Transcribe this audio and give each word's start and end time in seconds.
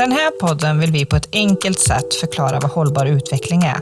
Den 0.00 0.12
här 0.12 0.30
podden 0.30 0.80
vill 0.80 0.92
vi 0.92 1.04
på 1.04 1.16
ett 1.16 1.28
enkelt 1.32 1.80
sätt 1.80 2.14
förklara 2.20 2.60
vad 2.60 2.70
hållbar 2.70 3.06
utveckling 3.06 3.62
är. 3.62 3.80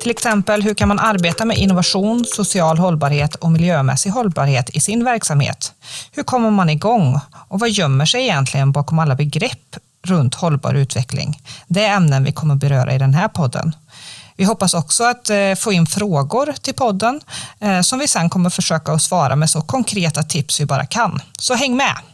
Till 0.00 0.10
exempel, 0.10 0.62
hur 0.62 0.74
kan 0.74 0.88
man 0.88 0.98
arbeta 0.98 1.44
med 1.44 1.58
innovation, 1.58 2.24
social 2.24 2.78
hållbarhet 2.78 3.34
och 3.34 3.50
miljömässig 3.50 4.10
hållbarhet 4.10 4.70
i 4.70 4.80
sin 4.80 5.04
verksamhet? 5.04 5.72
Hur 6.12 6.22
kommer 6.22 6.50
man 6.50 6.70
igång? 6.70 7.20
Och 7.48 7.60
vad 7.60 7.70
gömmer 7.70 8.06
sig 8.06 8.22
egentligen 8.22 8.72
bakom 8.72 8.98
alla 8.98 9.14
begrepp 9.14 9.76
runt 10.06 10.34
hållbar 10.34 10.74
utveckling? 10.74 11.42
Det 11.66 11.84
är 11.84 11.96
ämnen 11.96 12.24
vi 12.24 12.32
kommer 12.32 12.54
beröra 12.54 12.94
i 12.94 12.98
den 12.98 13.14
här 13.14 13.28
podden. 13.28 13.76
Vi 14.36 14.44
hoppas 14.44 14.74
också 14.74 15.04
att 15.04 15.30
eh, 15.30 15.54
få 15.58 15.72
in 15.72 15.86
frågor 15.86 16.54
till 16.62 16.74
podden 16.74 17.20
eh, 17.60 17.80
som 17.80 17.98
vi 17.98 18.08
sen 18.08 18.30
kommer 18.30 18.50
försöka 18.50 18.92
att 18.92 19.02
svara 19.02 19.36
med 19.36 19.50
så 19.50 19.60
konkreta 19.60 20.22
tips 20.22 20.60
vi 20.60 20.66
bara 20.66 20.86
kan. 20.86 21.22
Så 21.38 21.54
häng 21.54 21.76
med! 21.76 22.09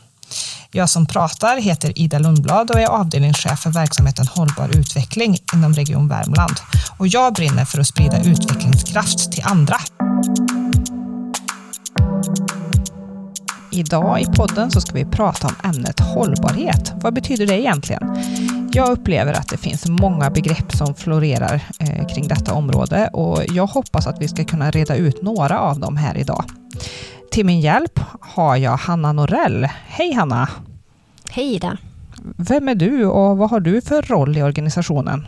Jag 0.71 0.91
som 0.91 1.07
pratar 1.07 1.57
heter 1.57 1.98
Ida 1.98 2.19
Lundblad 2.19 2.70
och 2.70 2.81
är 2.81 2.87
avdelningschef 2.87 3.61
för 3.61 3.70
verksamheten 3.70 4.27
Hållbar 4.27 4.77
utveckling 4.77 5.39
inom 5.55 5.75
Region 5.75 6.09
Värmland. 6.09 6.56
Och 6.98 7.09
jag 7.09 7.34
brinner 7.34 7.64
för 7.64 7.81
att 7.81 7.87
sprida 7.87 8.23
utvecklingskraft 8.25 9.33
till 9.33 9.42
andra. 9.45 9.77
Idag 13.70 14.20
i 14.20 14.27
podden 14.27 14.70
så 14.70 14.81
ska 14.81 14.92
vi 14.92 15.05
prata 15.05 15.47
om 15.47 15.55
ämnet 15.70 16.00
hållbarhet. 16.00 16.93
Vad 16.97 17.15
betyder 17.15 17.47
det 17.47 17.61
egentligen? 17.61 18.03
Jag 18.72 18.91
upplever 18.91 19.33
att 19.33 19.48
det 19.48 19.56
finns 19.56 19.87
många 19.87 20.31
begrepp 20.31 20.72
som 20.72 20.95
florerar 20.95 21.62
eh, 21.78 22.06
kring 22.06 22.28
detta 22.28 22.53
område 22.53 23.09
och 23.12 23.43
jag 23.48 23.67
hoppas 23.67 24.06
att 24.06 24.20
vi 24.20 24.28
ska 24.28 24.45
kunna 24.45 24.70
reda 24.70 24.97
ut 24.97 25.22
några 25.22 25.61
av 25.61 25.81
dem 25.81 25.97
här 25.97 26.17
idag. 26.17 26.45
Till 27.37 27.47
min 27.47 27.61
hjälp 27.61 28.01
har 28.20 28.56
jag 28.56 28.77
Hanna 28.77 29.12
Norell. 29.12 29.65
Hej 29.87 30.12
Hanna! 30.12 30.48
Hej 31.31 31.55
Ida! 31.55 31.78
Vem 32.37 32.69
är 32.69 32.75
du 32.75 33.06
och 33.06 33.37
vad 33.37 33.51
har 33.51 33.61
du 33.61 33.81
för 33.81 34.03
roll 34.03 34.37
i 34.37 34.43
organisationen? 34.43 35.27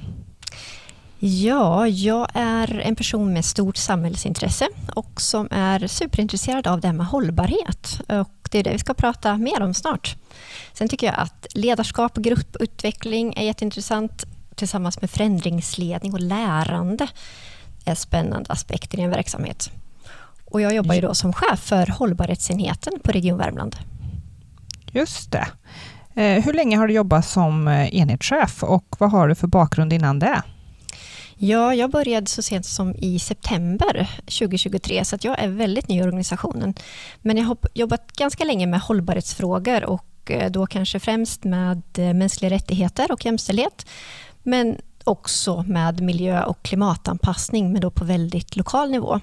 Ja, 1.18 1.88
jag 1.88 2.28
är 2.34 2.78
en 2.78 2.96
person 2.96 3.32
med 3.32 3.44
stort 3.44 3.76
samhällsintresse 3.76 4.68
och 4.94 5.20
som 5.20 5.48
är 5.50 5.86
superintresserad 5.86 6.66
av 6.66 6.80
det 6.80 6.88
här 6.88 6.94
med 6.94 7.06
hållbarhet. 7.06 8.00
Och 8.08 8.48
det 8.50 8.58
är 8.58 8.64
det 8.64 8.72
vi 8.72 8.78
ska 8.78 8.94
prata 8.94 9.36
mer 9.36 9.62
om 9.62 9.74
snart. 9.74 10.16
Sen 10.72 10.88
tycker 10.88 11.06
jag 11.06 11.16
att 11.18 11.46
ledarskap 11.54 12.16
och 12.16 12.24
grupputveckling 12.24 13.34
är 13.36 13.44
jätteintressant 13.44 14.24
tillsammans 14.54 15.00
med 15.00 15.10
förändringsledning 15.10 16.12
och 16.12 16.20
lärande 16.20 17.08
är 17.84 17.94
spännande 17.94 18.52
aspekter 18.52 18.98
i 18.98 19.02
en 19.02 19.10
verksamhet. 19.10 19.70
Och 20.50 20.60
jag 20.60 20.74
jobbar 20.74 20.94
ju 20.94 21.00
då 21.00 21.14
som 21.14 21.32
chef 21.32 21.60
för 21.60 21.86
hållbarhetsenheten 21.86 22.92
på 23.04 23.12
Region 23.12 23.38
Värmland. 23.38 23.76
Just 24.92 25.32
det. 25.32 25.46
Eh, 26.14 26.44
hur 26.44 26.52
länge 26.52 26.76
har 26.76 26.86
du 26.86 26.94
jobbat 26.94 27.26
som 27.26 27.68
eh, 27.68 27.94
enhetschef 27.94 28.62
och 28.62 28.96
vad 28.98 29.10
har 29.10 29.28
du 29.28 29.34
för 29.34 29.46
bakgrund 29.46 29.92
innan 29.92 30.18
det? 30.18 30.42
Ja, 31.34 31.74
jag 31.74 31.90
började 31.90 32.26
så 32.26 32.42
sent 32.42 32.66
som 32.66 32.94
i 32.94 33.18
september 33.18 34.10
2023, 34.18 35.04
så 35.04 35.16
jag 35.20 35.38
är 35.38 35.48
väldigt 35.48 35.88
ny 35.88 35.98
i 35.98 36.02
organisationen. 36.02 36.74
Men 37.22 37.36
jag 37.36 37.44
har 37.44 37.56
jobbat 37.74 38.12
ganska 38.12 38.44
länge 38.44 38.66
med 38.66 38.80
hållbarhetsfrågor 38.80 39.84
och 39.84 40.30
eh, 40.30 40.50
då 40.50 40.66
kanske 40.66 41.00
främst 41.00 41.44
med 41.44 41.82
mänskliga 41.96 42.50
rättigheter 42.50 43.12
och 43.12 43.24
jämställdhet. 43.24 43.86
Men 44.42 44.76
också 45.04 45.62
med 45.62 46.00
miljö 46.00 46.44
och 46.44 46.62
klimatanpassning, 46.62 47.72
men 47.72 47.80
då 47.80 47.90
på 47.90 48.04
väldigt 48.04 48.56
lokal 48.56 48.90
nivå. 48.90 49.20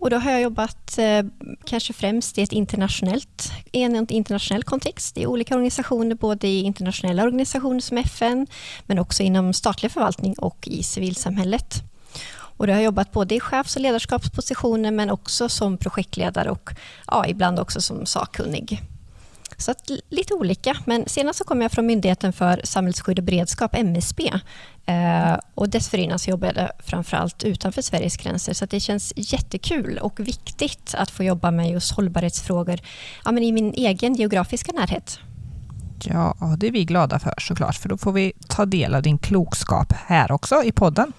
Och 0.00 0.10
då 0.10 0.16
har 0.16 0.30
jag 0.30 0.40
jobbat 0.40 0.98
eh, 0.98 1.22
kanske 1.64 1.92
främst 1.92 2.38
i 2.38 2.42
ett 2.42 2.52
internationellt, 2.52 3.52
i 3.72 3.82
en 3.82 4.06
internationell 4.10 4.62
kontext 4.62 5.18
i 5.18 5.26
olika 5.26 5.54
organisationer, 5.54 6.14
både 6.14 6.48
i 6.48 6.60
internationella 6.62 7.22
organisationer 7.22 7.80
som 7.80 7.98
FN, 7.98 8.46
men 8.86 8.98
också 8.98 9.22
inom 9.22 9.52
statlig 9.52 9.92
förvaltning 9.92 10.34
och 10.38 10.68
i 10.68 10.82
civilsamhället. 10.82 11.82
Och 12.30 12.66
då 12.66 12.72
har 12.72 12.78
jag 12.78 12.84
jobbat 12.84 13.12
både 13.12 13.34
i 13.34 13.40
chefs 13.40 13.76
och 13.76 13.82
ledarskapspositioner, 13.82 14.90
men 14.90 15.10
också 15.10 15.48
som 15.48 15.76
projektledare 15.76 16.50
och 16.50 16.70
ja, 17.06 17.26
ibland 17.26 17.60
också 17.60 17.80
som 17.80 18.06
sakkunnig. 18.06 18.82
Så 19.56 19.70
att, 19.70 19.90
lite 20.08 20.34
olika. 20.34 20.76
Men 20.84 21.08
senast 21.08 21.38
så 21.38 21.44
kom 21.44 21.62
jag 21.62 21.72
från 21.72 21.86
Myndigheten 21.86 22.32
för 22.32 22.60
samhällsskydd 22.64 23.18
och 23.18 23.24
beredskap, 23.24 23.74
MSB. 23.74 24.32
Eh, 24.90 25.38
och 25.54 25.68
dessförinnan 25.68 26.18
så 26.18 26.30
jobbade 26.30 26.60
jag 26.60 26.86
framförallt 26.86 27.44
utanför 27.44 27.82
Sveriges 27.82 28.16
gränser. 28.16 28.54
Så 28.54 28.66
det 28.66 28.80
känns 28.80 29.12
jättekul 29.16 29.98
och 29.98 30.20
viktigt 30.20 30.94
att 30.98 31.10
få 31.10 31.24
jobba 31.24 31.50
med 31.50 31.70
just 31.70 31.92
hållbarhetsfrågor 31.92 32.80
ja, 33.24 33.32
men 33.32 33.42
i 33.42 33.52
min 33.52 33.72
egen 33.74 34.14
geografiska 34.14 34.72
närhet. 34.72 35.18
Ja, 36.04 36.34
det 36.58 36.66
är 36.66 36.70
vi 36.70 36.84
glada 36.84 37.18
för 37.18 37.34
såklart, 37.38 37.76
för 37.76 37.88
då 37.88 37.96
får 37.96 38.12
vi 38.12 38.32
ta 38.48 38.64
del 38.64 38.94
av 38.94 39.02
din 39.02 39.18
klokskap 39.18 39.92
här 39.92 40.32
också 40.32 40.62
i 40.64 40.72
podden. 40.72 41.12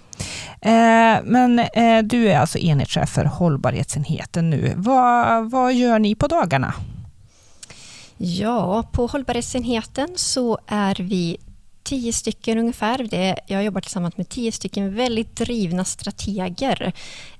Eh, 0.62 1.18
men 1.24 1.60
eh, 1.60 2.04
du 2.04 2.32
är 2.32 2.40
alltså 2.40 2.58
enhetschef 2.58 3.10
för 3.10 3.26
hållbarhetsenheten 3.26 4.50
nu. 4.50 4.74
Vad, 4.76 5.52
vad 5.52 5.74
gör 5.74 6.00
ni 6.00 6.16
på 6.16 6.28
dagarna? 6.28 6.74
Ja, 8.18 8.84
på 8.92 9.08
hållbarhetsenheten 9.08 10.10
så 10.16 10.60
är 10.68 10.96
vi 10.96 11.38
tio 11.92 12.14
stycken 12.14 12.58
ungefär. 12.58 12.98
Det, 12.98 13.36
jag 13.48 13.64
jobbar 13.64 13.82
tillsammans 13.82 14.18
med 14.18 14.30
tio 14.30 14.52
stycken 14.52 14.96
väldigt 14.96 15.36
drivna 15.36 15.86
strateger 15.86 16.94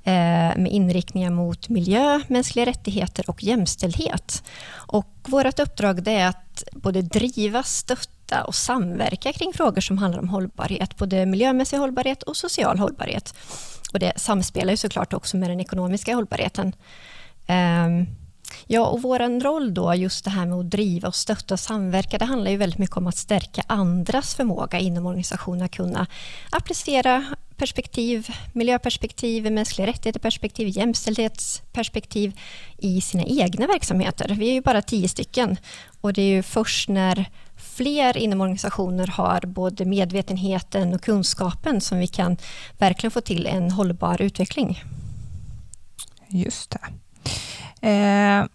eh, 0.04 0.58
med 0.58 0.68
inriktningar 0.72 1.30
mot 1.30 1.70
miljö, 1.70 2.22
mänskliga 2.28 2.66
rättigheter 2.66 3.30
och 3.30 3.44
jämställdhet. 3.44 4.44
Och 4.72 5.08
vårt 5.26 5.60
uppdrag 5.60 6.08
är 6.08 6.26
att 6.26 6.64
både 6.72 7.02
driva, 7.02 7.64
stötta 7.64 8.44
och 8.44 8.56
samverka 8.56 9.34
kring 9.34 9.54
frågor 9.54 9.82
som 9.82 9.98
handlar 9.98 10.20
om 10.20 10.30
hållbarhet, 10.30 10.98
både 10.98 11.26
miljömässig 11.26 11.78
hållbarhet 11.78 12.24
och 12.24 12.38
social 12.38 12.80
hållbarhet. 12.80 13.36
Och 13.94 14.00
det 14.00 14.14
samspelar 14.16 14.72
ju 14.72 14.78
såklart 14.78 15.14
också 15.14 15.38
med 15.38 15.50
den 15.50 15.60
ekonomiska 15.60 16.16
hållbarheten. 16.16 16.76
Eh, 17.48 17.88
Ja, 18.68 18.86
och 18.86 19.02
vår 19.02 19.40
roll 19.40 19.74
då, 19.74 19.96
just 19.96 20.24
det 20.24 20.30
här 20.30 20.46
med 20.46 20.58
att 20.58 20.70
driva 20.70 21.08
och 21.08 21.16
stötta 21.16 21.54
och 21.54 21.60
samverka, 21.60 22.18
det 22.18 22.26
handlar 22.26 22.52
ju 22.52 22.58
väldigt 22.58 22.80
mycket 22.80 22.98
om 22.98 23.08
att 23.08 23.18
stärka 23.18 23.64
andras 23.68 24.36
förmåga 24.36 24.80
inom 24.80 25.06
organisationen 25.06 25.62
att 25.62 25.72
kunna 25.72 26.08
applicera 26.50 27.26
perspektiv, 27.62 28.28
miljöperspektiv, 28.54 29.52
mänskliga 29.52 29.88
rättigheter-perspektiv, 29.88 30.68
jämställdhetsperspektiv 30.68 32.40
i 32.78 33.02
sina 33.02 33.24
egna 33.24 33.68
verksamheter. 33.68 34.36
Vi 34.40 34.50
är 34.50 34.54
ju 34.54 34.62
bara 34.62 34.82
tio 34.82 35.10
stycken 35.10 35.58
och 36.02 36.14
det 36.14 36.22
är 36.22 36.36
ju 36.36 36.44
först 36.44 36.90
när 36.90 37.26
fler 37.56 38.18
inom 38.18 38.42
organisationer 38.42 39.08
har 39.08 39.42
både 39.46 39.86
medvetenheten 39.86 40.94
och 40.94 41.02
kunskapen 41.02 41.82
som 41.82 41.98
vi 41.98 42.08
kan 42.08 42.38
verkligen 42.78 43.12
få 43.12 43.22
till 43.22 43.46
en 43.46 43.72
hållbar 43.72 44.22
utveckling. 44.22 44.84
Just 46.28 46.70
det. 46.70 46.80
Eh, 47.82 48.46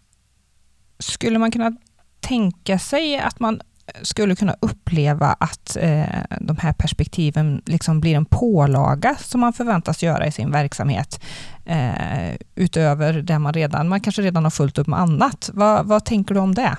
skulle 0.98 1.38
man 1.38 1.50
kunna 1.50 1.72
tänka 2.20 2.78
sig 2.78 3.18
att 3.18 3.40
man 3.40 3.60
skulle 4.02 4.36
kunna 4.36 4.56
uppleva 4.60 5.26
att 5.26 5.76
eh, 5.76 6.04
de 6.40 6.56
här 6.56 6.72
perspektiven 6.72 7.62
liksom 7.66 8.00
blir 8.00 8.14
en 8.14 8.24
pålaga 8.24 9.16
som 9.20 9.40
man 9.40 9.52
förväntas 9.52 10.02
göra 10.02 10.26
i 10.26 10.32
sin 10.32 10.50
verksamhet 10.50 11.20
eh, 11.64 12.34
utöver 12.54 13.12
det 13.12 13.38
man 13.38 13.52
redan, 13.52 13.88
man 13.88 14.00
kanske 14.00 14.22
redan 14.22 14.44
har 14.44 14.50
fullt 14.50 14.78
upp 14.78 14.86
med 14.86 15.00
annat. 15.00 15.50
Vad, 15.52 15.86
vad 15.86 16.04
tänker 16.04 16.34
du 16.34 16.40
om 16.40 16.54
det? 16.54 16.76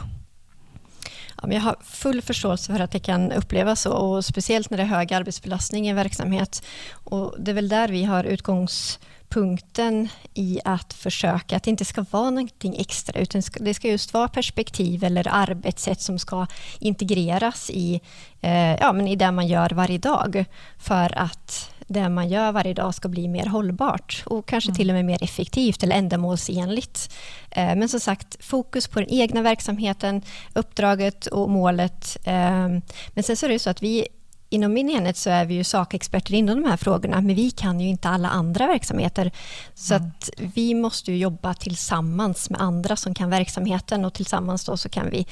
Ja, 1.41 1.51
jag 1.51 1.61
har 1.61 1.75
full 1.83 2.21
förståelse 2.21 2.73
för 2.73 2.79
att 2.79 2.91
det 2.91 2.99
kan 2.99 3.31
upplevas 3.31 3.81
så 3.81 3.91
och 3.91 4.25
speciellt 4.25 4.69
när 4.69 4.77
det 4.77 4.83
är 4.83 4.87
hög 4.87 5.13
arbetsbelastning 5.13 5.87
i 5.87 5.89
en 5.89 5.95
verksamhet. 5.95 6.63
Och 6.91 7.35
det 7.39 7.51
är 7.51 7.55
väl 7.55 7.69
där 7.69 7.87
vi 7.87 8.03
har 8.03 8.23
utgångs 8.23 8.99
punkten 9.29 10.09
i 10.33 10.59
att 10.65 10.93
försöka 10.93 11.55
att 11.55 11.63
det 11.63 11.69
inte 11.69 11.85
ska 11.85 12.05
vara 12.11 12.29
någonting 12.29 12.75
extra 12.79 13.19
utan 13.19 13.41
det 13.59 13.73
ska 13.73 13.87
just 13.87 14.13
vara 14.13 14.27
perspektiv 14.27 15.03
eller 15.03 15.27
arbetssätt 15.31 16.01
som 16.01 16.19
ska 16.19 16.47
integreras 16.79 17.69
i, 17.69 18.01
eh, 18.41 18.75
ja, 18.75 18.93
men 18.93 19.07
i 19.07 19.15
det 19.15 19.31
man 19.31 19.47
gör 19.47 19.69
varje 19.69 19.97
dag 19.97 20.45
för 20.77 21.17
att 21.17 21.71
det 21.87 22.09
man 22.09 22.29
gör 22.29 22.51
varje 22.51 22.73
dag 22.73 22.95
ska 22.95 23.07
bli 23.07 23.27
mer 23.27 23.45
hållbart 23.45 24.23
och 24.25 24.45
kanske 24.45 24.69
mm. 24.69 24.75
till 24.75 24.89
och 24.89 24.95
med 24.95 25.05
mer 25.05 25.23
effektivt 25.23 25.83
eller 25.83 25.95
ändamålsenligt. 25.95 27.13
Eh, 27.51 27.75
men 27.75 27.89
som 27.89 27.99
sagt, 27.99 28.45
fokus 28.45 28.87
på 28.87 28.99
den 28.99 29.09
egna 29.09 29.41
verksamheten, 29.41 30.21
uppdraget 30.53 31.27
och 31.27 31.49
målet. 31.49 32.17
Eh, 32.23 32.67
men 33.09 33.23
sen 33.23 33.37
så 33.37 33.45
är 33.45 33.49
det 33.49 33.59
så 33.59 33.69
att 33.69 33.83
vi 33.83 34.07
inom 34.49 34.73
min 34.73 34.89
enhet 34.89 35.17
så 35.17 35.29
är 35.29 35.45
vi 35.45 35.53
ju 35.53 35.63
sakexperter 35.63 36.33
inom 36.33 36.61
de 36.61 36.69
här 36.69 36.77
frågorna, 36.77 37.21
men 37.21 37.35
vi 37.35 37.51
kan 37.51 37.79
ju 37.79 37.87
inte 37.87 38.09
alla 38.09 38.29
andra 38.29 38.67
verksamheter. 38.67 39.31
Så 39.73 39.93
mm. 39.93 40.07
att 40.07 40.29
vi 40.37 40.73
måste 40.73 41.11
jobba 41.11 41.53
tillsammans 41.53 42.49
med 42.49 42.61
andra 42.61 42.95
som 42.95 43.13
kan 43.13 43.29
verksamheten 43.29 44.05
och 44.05 44.13
tillsammans 44.13 44.65
då 44.65 44.77
så 44.77 44.89
kan 44.89 45.09
vi 45.09 45.27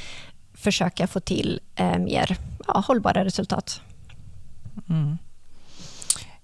försöka 0.53 1.07
få 1.07 1.19
till 1.19 1.59
eh, 1.75 1.97
mer 1.97 2.38
ja, 2.67 2.83
hållbara 2.88 3.25
resultat. 3.25 3.81
Mm. 4.89 5.17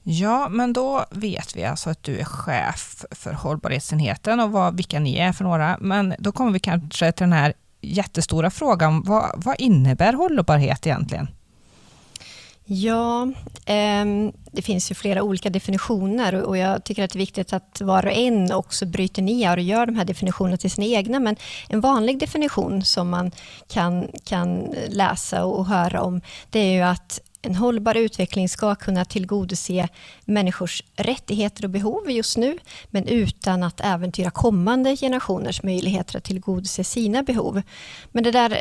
Ja, 0.04 0.50
men 0.50 0.74
då 0.74 1.06
vet 1.12 1.56
vi 1.56 1.66
alltså 1.66 1.90
att 1.90 2.04
du 2.04 2.20
är 2.20 2.24
chef 2.24 3.06
för 3.12 3.34
hållbarhetsenheten 3.34 4.40
och 4.40 4.52
vad, 4.52 4.76
vilka 4.76 5.00
ni 5.00 5.18
är 5.18 5.32
för 5.32 5.44
några. 5.44 5.78
Men 5.82 6.16
då 6.20 6.32
kommer 6.32 6.52
vi 6.52 6.60
kanske 6.60 7.12
till 7.12 7.24
den 7.24 7.34
här 7.34 7.54
jättestora 7.82 8.50
frågan, 8.50 9.04
vad, 9.04 9.44
vad 9.46 9.56
innebär 9.60 10.14
hållbarhet 10.14 10.88
egentligen? 10.88 11.28
Ja, 12.66 13.24
eh, 13.66 14.06
det 14.52 14.62
finns 14.62 14.92
ju 14.92 14.96
flera 14.96 15.24
olika 15.24 15.50
definitioner 15.50 16.34
och 16.42 16.58
jag 16.58 16.84
tycker 16.84 17.04
att 17.04 17.12
det 17.12 17.18
är 17.18 17.20
viktigt 17.20 17.54
att 17.54 17.82
var 17.82 18.06
och 18.06 18.12
en 18.12 18.52
också 18.52 18.86
bryter 18.86 19.22
ner 19.22 19.58
och 19.58 19.64
gör 19.64 19.86
de 19.86 19.96
här 19.96 20.06
definitionerna 20.06 20.58
till 20.58 20.72
sina 20.72 20.88
egna. 20.88 21.20
Men 21.20 21.36
en 21.70 21.82
vanlig 21.82 22.20
definition 22.20 22.84
som 22.84 23.10
man 23.10 23.32
kan, 23.68 24.08
kan 24.24 24.76
läsa 24.90 25.46
och 25.46 25.66
höra 25.66 26.02
om, 26.02 26.22
det 26.50 26.60
är 26.60 26.74
ju 26.74 26.82
att 26.82 27.22
en 27.42 27.56
hållbar 27.56 27.96
utveckling 27.96 28.50
ska 28.50 28.76
kunna 28.76 29.06
tillgodose 29.06 29.88
människors 30.26 30.84
rättigheter 30.96 31.64
och 31.64 31.70
behov 31.70 32.12
just 32.12 32.38
nu, 32.38 32.58
men 32.90 33.08
utan 33.08 33.64
att 33.64 33.82
äventyra 33.82 34.32
kommande 34.32 34.98
generationers 34.98 35.64
möjligheter 35.64 36.18
att 36.18 36.24
tillgodose 36.24 36.84
sina 36.84 37.24
behov. 37.24 37.62
Men 38.12 38.24
det 38.24 38.32
där 38.32 38.60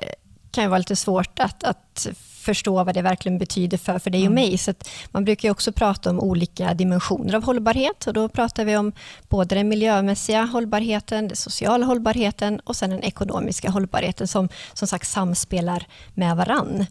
kan 0.51 0.65
ju 0.65 0.71
vara 0.71 0.79
lite 0.79 0.97
svårt 0.97 1.39
att, 1.39 1.65
att 1.65 2.07
förstå 2.41 2.85
vad 2.85 2.95
det 2.95 3.03
verkligen 3.03 3.39
betyder 3.39 3.79
för, 3.79 3.99
för 3.99 4.11
dig 4.11 4.21
och 4.21 4.33
mm. 4.33 4.35
mig. 4.35 4.59
Så 4.59 4.75
man 5.11 5.25
brukar 5.25 5.51
också 5.51 5.73
prata 5.73 6.11
om 6.11 6.21
olika 6.21 6.75
dimensioner 6.75 7.35
av 7.35 7.45
hållbarhet. 7.45 8.07
Och 8.07 8.13
då 8.13 8.29
pratar 8.29 8.65
vi 8.65 8.77
om 8.77 8.93
både 9.29 9.55
den 9.55 9.69
miljömässiga 9.69 10.45
hållbarheten, 10.45 11.29
den 11.29 11.37
sociala 11.37 11.87
hållbarheten 11.87 12.61
och 12.61 12.77
sen 12.77 12.91
den 12.91 13.03
ekonomiska 13.03 13.71
hållbarheten 13.71 14.29
som 14.29 14.49
som 14.73 14.89
sagt 14.89 15.09
samspelar 15.09 15.87
med 16.15 16.37
varann. 16.37 16.87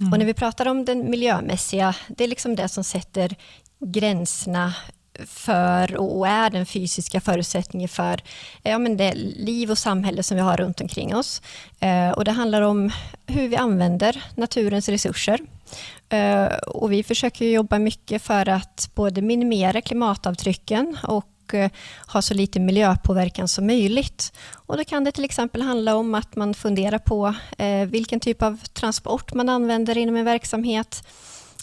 Mm. 0.00 0.12
Och 0.12 0.18
när 0.18 0.26
vi 0.26 0.34
pratar 0.34 0.68
om 0.68 0.84
den 0.84 1.10
miljömässiga, 1.10 1.94
det 2.08 2.24
är 2.24 2.28
liksom 2.28 2.56
det 2.56 2.68
som 2.68 2.84
sätter 2.84 3.36
gränserna 3.78 4.74
för 5.26 5.96
och 5.96 6.28
är 6.28 6.50
den 6.50 6.66
fysiska 6.66 7.20
förutsättningen 7.20 7.88
för 7.88 8.22
ja, 8.62 8.78
men 8.78 8.96
det 8.96 9.14
liv 9.36 9.70
och 9.70 9.78
samhälle 9.78 10.22
som 10.22 10.36
vi 10.36 10.42
har 10.42 10.56
runt 10.56 10.80
omkring 10.80 11.16
oss. 11.16 11.42
Eh, 11.80 12.10
och 12.10 12.24
det 12.24 12.30
handlar 12.30 12.62
om 12.62 12.90
hur 13.26 13.48
vi 13.48 13.56
använder 13.56 14.24
naturens 14.34 14.88
resurser. 14.88 15.40
Eh, 16.08 16.46
och 16.54 16.92
vi 16.92 17.02
försöker 17.02 17.44
jobba 17.44 17.78
mycket 17.78 18.22
för 18.22 18.48
att 18.48 18.90
både 18.94 19.22
minimera 19.22 19.80
klimatavtrycken 19.80 20.96
och 21.02 21.54
eh, 21.54 21.70
ha 22.06 22.22
så 22.22 22.34
lite 22.34 22.60
miljöpåverkan 22.60 23.48
som 23.48 23.66
möjligt. 23.66 24.32
Och 24.54 24.76
då 24.76 24.84
kan 24.84 25.04
det 25.04 25.12
till 25.12 25.24
exempel 25.24 25.62
handla 25.62 25.96
om 25.96 26.14
att 26.14 26.36
man 26.36 26.54
funderar 26.54 26.98
på 26.98 27.34
eh, 27.58 27.86
vilken 27.86 28.20
typ 28.20 28.42
av 28.42 28.60
transport 28.72 29.34
man 29.34 29.48
använder 29.48 29.98
inom 29.98 30.16
en 30.16 30.24
verksamhet 30.24 31.04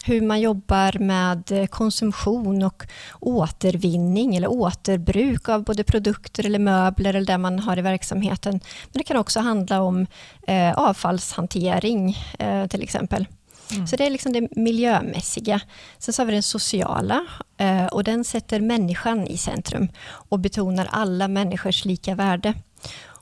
hur 0.08 0.22
man 0.22 0.42
jobbar 0.42 1.00
med 1.00 1.52
eh, 1.52 1.66
konsumtion 1.66 2.64
och 2.64 2.84
återvinning 3.20 4.36
eller 4.36 4.48
återbruk 4.48 5.50
av 5.50 5.64
både 5.64 5.84
produkter 5.84 6.46
eller 6.46 6.60
möbler 6.60 7.14
eller 7.14 7.28
det 7.28 7.38
man 7.38 7.60
har 7.60 7.80
i 7.80 7.82
verksamheten. 7.82 8.52
Men 8.92 9.00
det 9.00 9.04
kan 9.04 9.18
också 9.18 9.40
handla 9.40 9.82
om 9.82 10.08
eh, 10.48 10.74
avfallshantering 10.74 12.18
eh, 12.40 12.68
till 12.68 12.84
exempel. 12.84 13.28
Mm. 13.72 13.88
Så 13.88 13.96
det 13.96 14.06
är 14.06 14.10
liksom 14.10 14.34
det 14.34 14.48
miljömässiga. 14.52 15.62
Sen 15.98 16.14
så 16.14 16.22
har 16.22 16.26
vi 16.26 16.34
den 16.34 16.44
sociala 16.44 17.26
eh, 17.58 17.86
och 17.86 18.04
den 18.04 18.24
sätter 18.24 18.62
människan 18.62 19.28
i 19.28 19.38
centrum 19.38 19.88
och 20.30 20.40
betonar 20.40 20.88
alla 20.92 21.28
människors 21.28 21.86
lika 21.86 22.16
värde. 22.16 22.54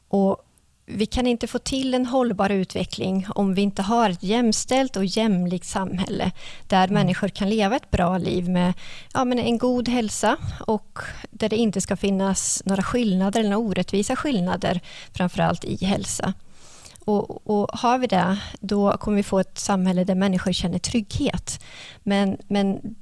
Och 0.07 0.37
vi 0.85 1.05
kan 1.05 1.27
inte 1.27 1.47
få 1.47 1.59
till 1.59 1.93
en 1.93 2.05
hållbar 2.05 2.49
utveckling 2.49 3.27
om 3.29 3.53
vi 3.53 3.61
inte 3.61 3.81
har 3.81 4.09
ett 4.09 4.23
jämställt 4.23 4.95
och 4.95 5.05
jämlikt 5.05 5.65
samhälle 5.65 6.31
där 6.67 6.83
mm. 6.83 6.93
människor 6.93 7.27
kan 7.27 7.49
leva 7.49 7.75
ett 7.75 7.91
bra 7.91 8.17
liv 8.17 8.49
med 8.49 8.73
ja, 9.13 9.25
men 9.25 9.39
en 9.39 9.57
god 9.57 9.89
hälsa 9.89 10.37
och 10.67 10.99
där 11.31 11.49
det 11.49 11.55
inte 11.55 11.81
ska 11.81 11.95
finnas 11.95 12.63
några 12.65 12.83
skillnader 12.83 13.39
eller 13.39 13.49
några 13.49 13.67
orättvisa 13.69 14.15
skillnader, 14.15 14.81
framförallt 15.13 15.63
i 15.63 15.85
hälsa. 15.85 16.33
Och, 17.05 17.49
och, 17.49 17.69
har 17.73 17.97
vi 17.97 18.07
det, 18.07 18.37
då 18.59 18.97
kommer 18.97 19.17
vi 19.17 19.23
få 19.23 19.39
ett 19.39 19.59
samhälle 19.59 20.03
där 20.03 20.15
människor 20.15 20.51
känner 20.51 20.79
trygghet. 20.79 21.63
Men, 22.03 22.37
men 22.47 22.95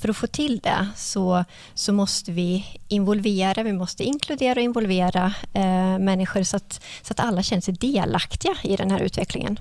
för 0.00 0.08
att 0.08 0.16
få 0.16 0.26
till 0.26 0.58
det 0.58 0.88
så, 0.96 1.44
så 1.74 1.92
måste 1.92 2.32
vi 2.32 2.80
involvera, 2.88 3.62
vi 3.62 3.72
måste 3.72 4.04
inkludera 4.04 4.52
och 4.52 4.64
involvera 4.64 5.34
eh, 5.52 5.98
människor 5.98 6.42
så 6.42 6.56
att, 6.56 6.80
så 7.02 7.12
att 7.12 7.20
alla 7.20 7.42
känner 7.42 7.62
sig 7.62 7.74
delaktiga 7.74 8.56
i 8.62 8.76
den 8.76 8.90
här 8.90 9.00
utvecklingen. 9.00 9.60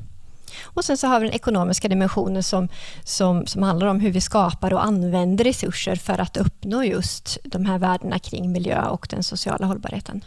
Och 0.61 0.85
sen 0.85 0.97
så 0.97 1.07
har 1.07 1.19
vi 1.19 1.25
den 1.25 1.35
ekonomiska 1.35 1.87
dimensionen 1.87 2.43
som, 2.43 2.67
som, 3.03 3.45
som 3.45 3.63
handlar 3.63 3.87
om 3.87 3.99
hur 3.99 4.11
vi 4.11 4.21
skapar 4.21 4.73
och 4.73 4.85
använder 4.85 5.43
resurser 5.43 5.95
för 5.95 6.21
att 6.21 6.37
uppnå 6.37 6.83
just 6.83 7.37
de 7.43 7.65
här 7.65 7.79
värdena 7.79 8.19
kring 8.19 8.51
miljö 8.51 8.87
och 8.87 9.07
den 9.09 9.23
sociala 9.23 9.65
hållbarheten. 9.65 10.25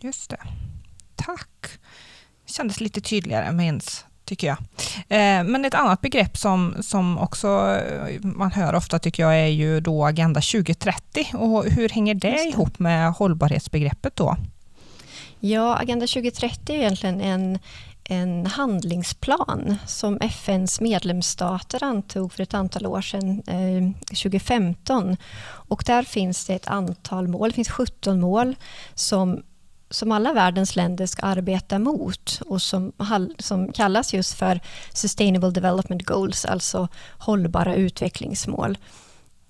Just 0.00 0.30
det. 0.30 0.40
Tack. 1.16 1.68
Det 2.46 2.52
kändes 2.52 2.80
lite 2.80 3.00
tydligare 3.00 3.52
minns 3.52 4.04
tycker 4.28 4.46
jag. 4.46 4.58
Eh, 5.08 5.44
men 5.44 5.64
ett 5.64 5.74
annat 5.74 6.00
begrepp 6.00 6.36
som, 6.36 6.74
som 6.80 7.18
också 7.18 7.48
eh, 7.48 8.20
man 8.22 8.52
hör 8.52 8.74
ofta 8.74 8.98
tycker 8.98 9.22
jag 9.22 9.40
är 9.40 9.46
ju 9.46 9.80
då 9.80 10.04
Agenda 10.04 10.40
2030 10.40 11.26
och 11.34 11.64
hur 11.64 11.88
hänger 11.88 12.14
det, 12.14 12.30
det. 12.30 12.44
ihop 12.44 12.78
med 12.78 13.12
hållbarhetsbegreppet 13.12 14.16
då? 14.16 14.36
Ja, 15.40 15.76
Agenda 15.76 16.06
2030 16.06 16.74
är 16.74 16.78
egentligen 16.78 17.20
en, 17.20 17.58
en 18.04 18.46
handlingsplan 18.46 19.76
som 19.86 20.18
FNs 20.20 20.80
medlemsstater 20.80 21.84
antog 21.84 22.32
för 22.32 22.42
ett 22.42 22.54
antal 22.54 22.86
år 22.86 23.00
sedan, 23.00 23.42
eh, 23.46 24.06
2015. 24.08 25.16
Och 25.44 25.82
där 25.86 26.02
finns 26.02 26.46
det 26.46 26.54
ett 26.54 26.68
antal 26.68 27.28
mål, 27.28 27.48
det 27.48 27.54
finns 27.54 27.70
17 27.70 28.20
mål 28.20 28.56
som 28.94 29.42
som 29.90 30.12
alla 30.12 30.32
världens 30.32 30.76
länder 30.76 31.06
ska 31.06 31.22
arbeta 31.22 31.78
mot 31.78 32.40
och 32.46 32.62
som, 32.62 32.92
som 33.38 33.72
kallas 33.72 34.14
just 34.14 34.34
för 34.34 34.60
Sustainable 34.94 35.50
Development 35.50 36.02
Goals, 36.02 36.44
alltså 36.44 36.88
hållbara 37.18 37.74
utvecklingsmål. 37.74 38.78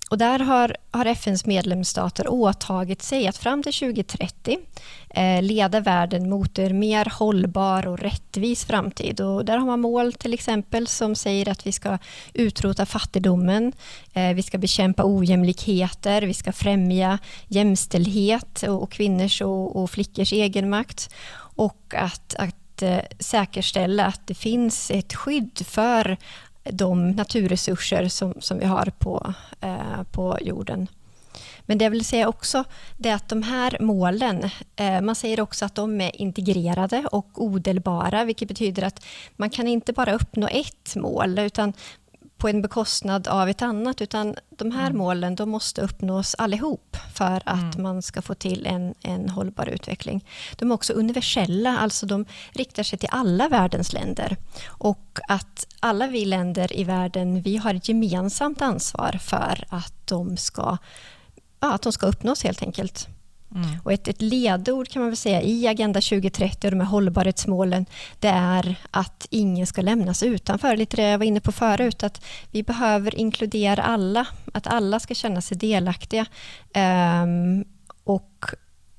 Och 0.09 0.17
där 0.17 0.39
har, 0.39 0.75
har 0.91 1.05
FNs 1.05 1.45
medlemsstater 1.45 2.27
åtagit 2.27 3.01
sig 3.01 3.27
att 3.27 3.37
fram 3.37 3.63
till 3.63 3.73
2030 3.73 4.57
eh, 5.09 5.41
leda 5.41 5.79
världen 5.79 6.29
mot 6.29 6.59
en 6.59 6.79
mer 6.79 7.13
hållbar 7.19 7.87
och 7.87 7.99
rättvis 7.99 8.65
framtid. 8.65 9.21
Och 9.21 9.45
där 9.45 9.57
har 9.57 9.65
man 9.65 9.79
mål 9.79 10.13
till 10.13 10.33
exempel 10.33 10.87
som 10.87 11.15
säger 11.15 11.49
att 11.49 11.67
vi 11.67 11.71
ska 11.71 11.97
utrota 12.33 12.85
fattigdomen, 12.85 13.73
eh, 14.13 14.33
vi 14.33 14.43
ska 14.43 14.57
bekämpa 14.57 15.03
ojämlikheter, 15.05 16.21
vi 16.21 16.33
ska 16.33 16.51
främja 16.51 17.19
jämställdhet 17.47 18.63
och, 18.63 18.83
och 18.83 18.91
kvinnors 18.91 19.41
och, 19.41 19.75
och 19.75 19.91
flickors 19.91 20.33
egenmakt 20.33 21.09
och 21.55 21.93
att, 21.97 22.35
att 22.37 22.81
eh, 22.81 22.99
säkerställa 23.19 24.05
att 24.05 24.27
det 24.27 24.33
finns 24.33 24.91
ett 24.91 25.13
skydd 25.13 25.65
för 25.65 26.17
de 26.71 27.11
naturresurser 27.11 28.07
som, 28.07 28.33
som 28.39 28.59
vi 28.59 28.65
har 28.65 28.91
på, 28.99 29.33
eh, 29.61 30.03
på 30.11 30.37
jorden. 30.41 30.87
Men 31.61 31.77
det 31.77 31.85
jag 31.85 31.91
vill 31.91 32.05
säga 32.05 32.27
också 32.27 32.63
är 33.03 33.13
att 33.13 33.29
de 33.29 33.43
här 33.43 33.77
målen, 33.79 34.49
eh, 34.75 35.01
man 35.01 35.15
säger 35.15 35.39
också 35.39 35.65
att 35.65 35.75
de 35.75 36.01
är 36.01 36.21
integrerade 36.21 37.05
och 37.11 37.43
odelbara, 37.43 38.23
vilket 38.23 38.47
betyder 38.47 38.83
att 38.83 39.05
man 39.35 39.49
kan 39.49 39.67
inte 39.67 39.93
bara 39.93 40.13
uppnå 40.13 40.47
ett 40.47 40.95
mål, 40.95 41.39
utan 41.39 41.73
på 42.39 42.47
en 42.47 42.61
bekostnad 42.61 43.27
av 43.27 43.49
ett 43.49 43.61
annat, 43.61 44.01
utan 44.01 44.35
de 44.49 44.71
här 44.71 44.85
mm. 44.85 44.97
målen 44.97 45.35
de 45.35 45.49
måste 45.49 45.81
uppnås 45.81 46.35
allihop 46.37 46.97
för 47.13 47.41
att 47.45 47.75
mm. 47.75 47.83
man 47.83 48.01
ska 48.01 48.21
få 48.21 48.33
till 48.33 48.65
en, 48.65 48.93
en 49.01 49.29
hållbar 49.29 49.65
utveckling. 49.65 50.25
De 50.55 50.71
är 50.71 50.75
också 50.75 50.93
universella, 50.93 51.77
alltså 51.77 52.05
de 52.05 52.25
riktar 52.51 52.83
sig 52.83 52.99
till 52.99 53.09
alla 53.11 53.49
världens 53.49 53.93
länder. 53.93 54.37
Och 54.67 55.19
att 55.27 55.67
alla 55.79 56.07
vi 56.07 56.25
länder 56.25 56.79
i 56.79 56.83
världen, 56.83 57.41
vi 57.41 57.57
har 57.57 57.73
ett 57.73 57.89
gemensamt 57.89 58.61
ansvar 58.61 59.19
för 59.21 59.63
att 59.69 60.07
de 60.07 60.37
ska, 60.37 60.77
ja, 61.59 61.73
att 61.73 61.81
de 61.81 61.93
ska 61.93 62.07
uppnås 62.07 62.43
helt 62.43 62.61
enkelt. 62.61 63.07
Mm. 63.55 63.79
Och 63.83 63.93
ett, 63.93 64.07
ett 64.07 64.21
ledord 64.21 64.87
kan 64.87 65.01
man 65.01 65.09
väl 65.09 65.17
säga 65.17 65.41
i 65.41 65.67
Agenda 65.67 66.01
2030 66.01 66.67
och 66.67 66.71
de 66.71 66.79
här 66.79 66.87
hållbarhetsmålen, 66.87 67.85
det 68.19 68.27
är 68.27 68.75
att 68.91 69.27
ingen 69.29 69.67
ska 69.67 69.81
lämnas 69.81 70.23
utanför. 70.23 70.77
Lite 70.77 70.95
det 70.95 71.09
jag 71.09 71.17
var 71.17 71.25
inne 71.25 71.39
på 71.39 71.51
förut, 71.51 72.03
att 72.03 72.25
vi 72.51 72.63
behöver 72.63 73.15
inkludera 73.15 73.83
alla, 73.83 74.27
att 74.53 74.67
alla 74.67 74.99
ska 74.99 75.13
känna 75.13 75.41
sig 75.41 75.57
delaktiga. 75.57 76.25
Um, 77.23 77.65
och 78.03 78.45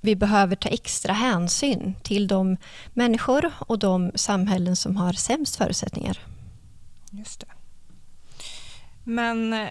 vi 0.00 0.16
behöver 0.16 0.56
ta 0.56 0.68
extra 0.68 1.12
hänsyn 1.12 1.94
till 2.02 2.28
de 2.28 2.56
människor 2.94 3.52
och 3.58 3.78
de 3.78 4.12
samhällen 4.14 4.76
som 4.76 4.96
har 4.96 5.12
sämst 5.12 5.56
förutsättningar. 5.56 6.18
Just 7.10 7.40
det. 7.40 7.46
Men 9.04 9.68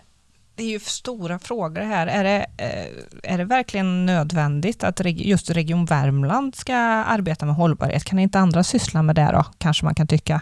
det 0.59 0.63
är 0.65 0.69
ju 0.69 0.79
stora 0.79 1.39
frågor 1.39 1.81
här. 1.81 2.07
Är 2.07 2.23
det, 2.23 2.45
eh, 2.57 3.33
är 3.33 3.37
det 3.37 3.45
verkligen 3.45 4.05
nödvändigt 4.05 4.83
att 4.83 5.01
just 5.05 5.49
Region 5.49 5.85
Värmland 5.85 6.55
ska 6.55 6.75
arbeta 6.75 7.45
med 7.45 7.55
hållbarhet? 7.55 8.03
Kan 8.03 8.19
inte 8.19 8.39
andra 8.39 8.63
syssla 8.63 9.03
med 9.03 9.15
det 9.15 9.29
då, 9.33 9.45
kanske 9.57 9.85
man 9.85 9.95
kan 9.95 10.07
tycka? 10.07 10.41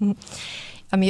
Mm. 0.00 0.16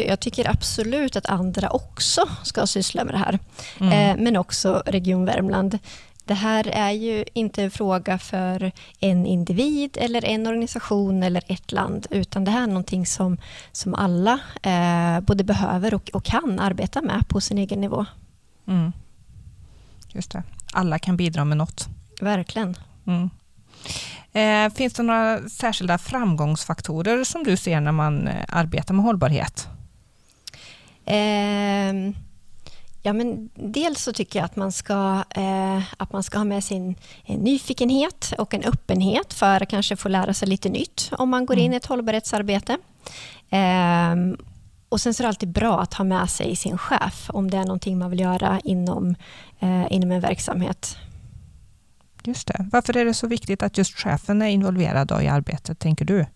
Jag 0.09 0.21
tycker 0.21 0.50
absolut 0.50 1.16
att 1.16 1.26
andra 1.26 1.71
också 1.71 2.28
ska 2.42 2.66
syssla 2.66 3.04
med 3.04 3.14
det 3.14 3.18
här, 3.18 3.38
mm. 3.80 3.92
Eh, 3.92 4.25
men 4.25 4.37
också 4.37 4.83
Region 4.87 5.25
Värmland. 5.25 5.78
det 6.25 6.35
här 6.35 6.68
är 6.68 6.90
ju 6.90 7.25
inte 7.33 7.62
en 7.62 7.71
fråga 7.71 8.18
för 8.18 8.73
en 9.00 9.26
individ 9.26 9.97
eller 10.00 10.25
en 10.25 10.47
organisation 10.47 11.23
eller 11.23 11.42
ett 11.47 11.73
land, 11.73 12.07
utan 12.11 12.45
det 12.45 12.50
här 12.50 12.62
är 12.62 12.66
någonting 12.66 13.07
som, 13.07 13.38
som 13.73 13.95
alla 13.95 14.38
eh, 14.62 15.21
både 15.21 15.45
behöver 15.45 15.95
och, 15.95 16.11
och, 16.12 16.25
kan 16.25 16.59
arbeta 16.59 17.02
med 17.02 17.28
på 17.28 17.40
sin 17.40 17.59
egen 17.59 17.80
nivå. 17.80 18.07
Mm. 18.68 18.92
Just 20.12 20.30
det. 20.30 20.42
Alla 20.72 20.98
kan 20.98 21.16
bidra 21.16 21.44
med 21.44 21.56
något. 21.56 21.88
Verkligen. 22.20 22.76
Mm. 23.06 23.30
Eh, 24.32 24.75
finns 24.75 24.92
det 24.92 25.02
några 25.02 25.48
särskilda 25.48 25.98
framgångsfaktorer 25.98 27.25
som 27.25 27.44
du 27.44 27.56
ser 27.56 27.80
när 27.80 27.92
man 27.92 28.28
eh, 28.28 28.44
arbetar 28.48 28.94
med 28.94 29.04
hållbarhet? 29.04 29.68
Eh, 31.04 32.12
ja, 33.02 33.12
men 33.12 33.50
dels 33.54 34.02
så 34.02 34.12
tycker 34.12 34.38
jag 34.38 34.44
att 34.44 34.56
man 34.56 34.72
ska, 34.72 35.25
eh, 35.30 35.82
att 35.96 36.12
man 36.12 36.22
ska 36.22 36.38
ha 36.38 36.44
med 36.44 36.64
sin 36.64 36.94
en 37.25 37.40
nyfikenhet 37.40 38.34
och 38.38 38.54
en 38.54 38.64
öppenhet 38.64 39.34
för 39.34 39.62
att 39.62 39.68
kanske 39.68 39.96
få 39.96 40.08
lära 40.08 40.34
sig 40.34 40.48
lite 40.48 40.68
nytt 40.68 41.10
om 41.12 41.28
man 41.28 41.46
går 41.46 41.56
in 41.56 41.64
mm. 41.64 41.72
i 41.72 41.76
ett 41.76 41.87
hållbarhetsarbete. 41.87 42.78
Och 44.88 45.00
sen 45.00 45.14
så 45.14 45.23
är 45.23 45.25
det 45.25 45.28
alltid 45.28 45.49
bra 45.49 45.80
att 45.80 45.95
ha 45.95 46.04
med 46.04 46.30
sig 46.30 46.57
sin 46.57 46.78
chef 46.78 47.30
om 47.33 47.50
det 47.50 47.57
är 47.57 47.64
någonting 47.64 47.99
man 47.99 48.11
vill 48.11 48.21
göra 48.21 48.61
inom, 48.64 49.14
eh, 49.61 49.87
inom 49.92 50.12
en 50.12 50.21
verksamhet. 50.21 50.97
Just 52.23 52.49
det. 52.49 52.68
Varför 52.73 52.97
är 52.97 53.04
det 53.04 53.14
så 53.14 53.26
viktigt 53.26 53.62
att 53.62 53.78
just 53.78 53.99
chefen 53.99 54.42
är 54.42 54.47
involverad 54.47 55.23
i 55.23 55.28
arbetet, 55.28 55.78
tänker 55.78 56.04
du? 56.04 56.26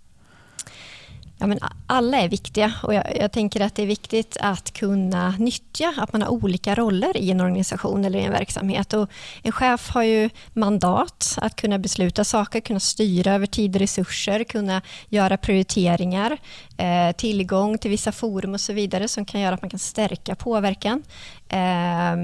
Ja, 1.42 1.46
men 1.46 1.58
alla 1.86 2.18
är 2.18 2.28
viktiga 2.28 2.72
och 2.82 2.94
jag, 2.94 3.16
jag, 3.20 3.32
tänker 3.32 3.60
att 3.60 3.74
det 3.74 3.82
är 3.82 3.86
viktigt 3.86 4.36
att 4.40 4.72
kunna 4.72 5.34
nyttja 5.38 5.94
att 5.96 6.12
man 6.12 6.22
har 6.22 6.28
olika 6.28 6.74
roller 6.74 7.16
i 7.16 7.30
en 7.30 7.40
organisation 7.40 8.04
eller 8.04 8.18
i 8.18 8.22
en 8.22 8.32
verksamhet. 8.32 8.92
Och 8.92 9.10
en 9.42 9.52
chef 9.52 9.90
har 9.90 10.02
ju 10.02 10.30
mandat 10.52 11.38
att 11.42 11.56
kunna 11.56 11.78
besluta 11.78 12.24
saker, 12.24 12.60
kunna 12.60 12.80
styra 12.80 13.34
över 13.34 13.46
tid 13.46 13.74
och 13.76 13.80
resurser, 13.80 14.44
kunna 14.44 14.82
göra 15.08 15.36
prioriteringar, 15.36 16.38
eh, 16.76 17.12
tillgång 17.16 17.78
till 17.78 17.90
vissa 17.90 18.12
forum 18.12 18.54
och 18.54 18.60
så 18.60 18.72
vidare 18.72 19.08
som 19.08 19.24
kan 19.24 19.40
göra 19.40 19.54
att 19.54 19.62
man 19.62 19.70
kan 19.70 19.78
stärka 19.78 20.34
påverkan. 20.34 21.02
Eh, 21.48 22.16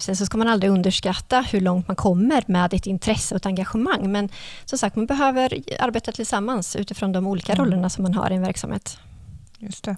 Sen 0.00 0.16
så 0.16 0.26
ska 0.26 0.38
man 0.38 0.48
aldrig 0.48 0.72
underskatta 0.72 1.40
hur 1.40 1.60
långt 1.60 1.88
man 1.88 1.96
kommer 1.96 2.42
med 2.46 2.74
ett 2.74 2.86
intresse 2.86 3.34
och 3.34 3.36
ett 3.36 3.46
engagemang. 3.46 4.12
Men 4.12 4.28
som 4.64 4.78
sagt, 4.78 4.96
man 4.96 5.06
behöver 5.06 5.62
arbeta 5.78 6.12
tillsammans 6.12 6.76
utifrån 6.76 7.12
de 7.12 7.26
olika 7.26 7.52
mm. 7.52 7.64
rollerna 7.64 7.90
som 7.90 8.02
man 8.02 8.14
har 8.14 8.30
i 8.30 8.34
en 8.34 8.42
verksamhet. 8.42 8.98
Just 9.58 9.84
det. 9.84 9.96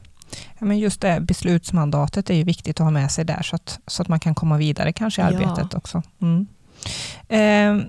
Ja, 0.58 0.66
men 0.66 0.78
just 0.78 1.00
det 1.00 1.20
beslutsmandatet 1.20 2.30
är 2.30 2.34
ju 2.34 2.44
viktigt 2.44 2.80
att 2.80 2.84
ha 2.84 2.90
med 2.90 3.10
sig 3.10 3.24
där 3.24 3.42
så 3.42 3.56
att, 3.56 3.80
så 3.86 4.02
att 4.02 4.08
man 4.08 4.20
kan 4.20 4.34
komma 4.34 4.56
vidare 4.56 4.92
kanske 4.92 5.22
i 5.22 5.24
arbetet 5.24 5.68
ja. 5.72 5.78
också. 5.78 6.02
Mm. 6.20 6.46
Eh, 7.28 7.86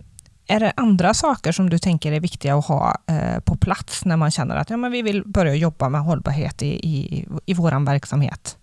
är 0.47 0.59
det 0.59 0.73
andra 0.75 1.13
saker 1.13 1.51
som 1.51 1.69
du 1.69 1.79
tänker 1.79 2.11
är 2.11 2.19
viktiga 2.19 2.55
att 2.55 2.65
ha 2.65 2.97
eh, 3.07 3.39
på 3.39 3.55
plats 3.55 4.05
när 4.05 4.17
man 4.17 4.31
känner 4.31 4.55
att 4.55 4.69
ja, 4.69 4.77
men 4.77 4.91
vi 4.91 5.01
vill 5.01 5.23
börja 5.25 5.55
jobba 5.55 5.89
med 5.89 6.01
hållbarhet 6.01 6.63
i, 6.63 6.67
i, 6.67 7.27
i 7.45 7.53
vår 7.53 7.85
verksamhet? 7.85 8.57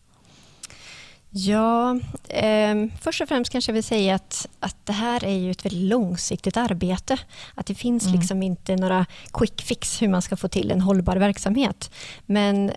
Ja, 1.30 1.98
eh, 2.28 2.74
först 3.00 3.20
och 3.20 3.28
främst 3.28 3.52
kanske 3.52 3.70
jag 3.70 3.74
vill 3.74 3.84
säga 3.84 4.14
att, 4.14 4.48
att 4.60 4.86
det 4.86 4.92
här 4.92 5.24
är 5.24 5.38
ju 5.38 5.50
ett 5.50 5.64
väldigt 5.64 5.88
långsiktigt 5.88 6.56
arbete. 6.56 7.18
Att 7.54 7.66
det 7.66 7.74
finns 7.74 8.06
mm. 8.06 8.18
liksom 8.18 8.42
inte 8.42 8.76
några 8.76 9.06
quick 9.32 9.62
fix 9.62 10.02
hur 10.02 10.08
man 10.08 10.22
ska 10.22 10.36
få 10.36 10.48
till 10.48 10.70
en 10.70 10.80
hållbar 10.80 11.16
verksamhet. 11.16 11.90
Men 12.26 12.72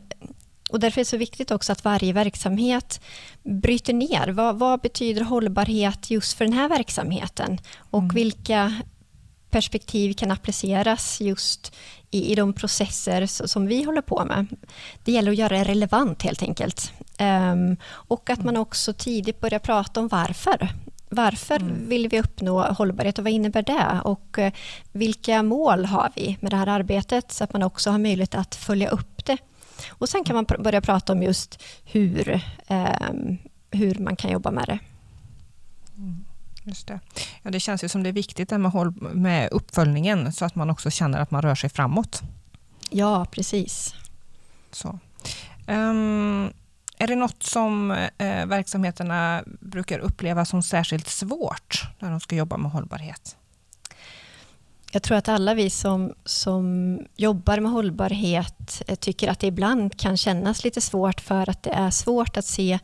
och 0.73 0.79
därför 0.79 1.01
är 1.01 1.03
det 1.03 1.09
så 1.09 1.17
viktigt 1.17 1.51
också 1.51 1.71
att 1.71 1.83
varje 1.83 2.13
verksamhet 2.13 3.01
bryter 3.43 3.93
ner. 3.93 4.27
Vad, 4.27 4.59
vad 4.59 4.81
betyder 4.81 5.21
hållbarhet 5.21 6.11
just 6.11 6.37
för 6.37 6.45
den 6.45 6.53
här 6.53 6.69
verksamheten? 6.69 7.59
Och 7.77 7.99
mm. 7.99 8.15
vilka 8.15 8.73
perspektiv 9.53 10.13
kan 10.13 10.31
appliceras 10.31 11.21
just 11.21 11.75
i, 12.11 12.31
i 12.31 12.35
de 12.35 12.53
processer 12.53 13.25
som 13.25 13.67
vi 13.67 13.83
håller 13.83 14.01
på 14.01 14.25
med. 14.25 14.47
Det 15.03 15.11
gäller 15.11 15.31
att 15.31 15.37
göra 15.37 15.57
det 15.57 15.63
relevant 15.63 16.21
helt 16.21 16.41
enkelt. 16.41 16.93
Um, 17.19 17.77
och 17.85 18.29
att 18.29 18.43
man 18.43 18.57
också 18.57 18.93
tidigt 18.93 19.39
börjar 19.39 19.59
prata 19.59 19.99
om 19.99 20.07
varför. 20.07 20.69
Varför 21.09 21.55
mm. 21.55 21.89
vill 21.89 22.07
vi 22.09 22.19
uppnå 22.19 22.61
hållbarhet 22.61 23.17
och 23.17 23.23
vad 23.23 23.33
innebär 23.33 23.61
det? 23.61 24.01
Och 24.03 24.37
uh, 24.37 24.51
vilka 24.91 25.43
mål 25.43 25.85
har 25.85 26.11
vi 26.15 26.37
med 26.41 26.51
det 26.51 26.57
här 26.57 26.67
arbetet? 26.67 27.31
Så 27.31 27.43
att 27.43 27.53
man 27.53 27.63
också 27.63 27.91
har 27.91 27.99
möjlighet 27.99 28.35
att 28.35 28.55
följa 28.55 28.89
upp 28.89 29.25
det. 29.25 29.37
Och 29.89 30.09
sen 30.09 30.23
kan 30.23 30.35
man 30.35 30.45
pr 30.45 30.57
börja 30.57 30.81
prata 30.81 31.13
om 31.13 31.23
just 31.23 31.63
hur, 31.83 32.41
um, 32.69 33.37
hur 33.71 33.95
man 33.99 34.15
kan 34.15 34.31
jobba 34.31 34.51
med 34.51 34.65
det. 34.67 34.79
Mm. 35.97 36.25
Just 36.63 36.87
det. 36.87 36.99
Ja, 37.41 37.51
det 37.51 37.59
känns 37.59 37.83
ju 37.83 37.89
som 37.89 38.03
det 38.03 38.09
är 38.09 38.13
viktigt 38.13 38.51
med, 38.51 38.93
med 39.13 39.51
uppföljningen 39.51 40.33
så 40.33 40.45
att 40.45 40.55
man 40.55 40.69
också 40.69 40.89
känner 40.89 41.19
att 41.19 41.31
man 41.31 41.41
rör 41.41 41.55
sig 41.55 41.69
framåt. 41.69 42.21
Ja, 42.89 43.25
precis. 43.31 43.95
Så. 44.71 44.99
Um, 45.67 46.53
är 46.97 47.07
det 47.07 47.15
något 47.15 47.43
som 47.43 47.91
eh, 47.91 48.45
verksamheterna 48.45 49.43
brukar 49.45 49.99
uppleva 49.99 50.45
som 50.45 50.63
särskilt 50.63 51.07
svårt 51.07 51.83
när 51.99 52.11
de 52.11 52.19
ska 52.19 52.35
jobba 52.35 52.57
med 52.57 52.71
hållbarhet? 52.71 53.37
Jag 54.91 55.03
tror 55.03 55.17
att 55.17 55.29
alla 55.29 55.53
vi 55.53 55.69
som, 55.69 56.13
som 56.25 56.99
jobbar 57.15 57.59
med 57.59 57.71
hållbarhet 57.71 58.81
eh, 58.87 58.95
tycker 58.95 59.27
att 59.27 59.39
det 59.39 59.47
ibland 59.47 59.99
kan 59.99 60.17
kännas 60.17 60.63
lite 60.63 60.81
svårt 60.81 61.21
för 61.21 61.49
att 61.49 61.63
det 61.63 61.69
är 61.69 61.89
svårt 61.89 62.37
att 62.37 62.45
se 62.45 62.79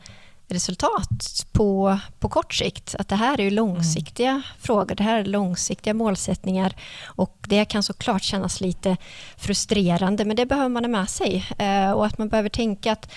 resultat 0.52 1.46
på, 1.52 1.98
på 2.18 2.28
kort 2.28 2.54
sikt. 2.54 2.94
Att 2.98 3.08
det 3.08 3.16
här 3.16 3.40
är 3.40 3.50
långsiktiga 3.50 4.30
mm. 4.30 4.42
frågor, 4.58 4.94
det 4.94 5.02
här 5.02 5.18
är 5.18 5.24
långsiktiga 5.24 5.94
målsättningar 5.94 6.76
och 7.04 7.36
det 7.48 7.64
kan 7.64 7.82
såklart 7.82 8.22
kännas 8.22 8.60
lite 8.60 8.96
frustrerande 9.36 10.24
men 10.24 10.36
det 10.36 10.46
behöver 10.46 10.68
man 10.68 10.84
ha 10.84 10.88
med 10.88 11.08
sig 11.08 11.46
eh, 11.58 11.90
och 11.90 12.06
att 12.06 12.18
man 12.18 12.28
behöver 12.28 12.48
tänka 12.48 12.92
att 12.92 13.12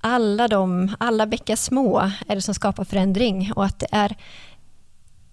alla, 0.00 0.48
de, 0.48 0.94
alla 1.00 1.26
bäckar 1.26 1.56
små 1.56 2.10
är 2.28 2.34
det 2.34 2.42
som 2.42 2.54
skapar 2.54 2.84
förändring 2.84 3.52
och 3.56 3.64
att 3.64 3.78
det 3.78 3.88
är 3.90 4.16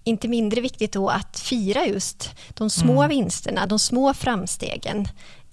inte 0.04 0.28
mindre 0.28 0.60
viktigt 0.60 0.92
då 0.92 1.08
att 1.08 1.38
fira 1.38 1.86
just 1.86 2.34
de 2.48 2.70
små 2.70 3.02
mm. 3.02 3.08
vinsterna, 3.08 3.66
de 3.66 3.78
små 3.78 4.14
framstegen. 4.14 5.08